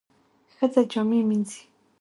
[0.55, 1.61] ښځه جامې مینځي.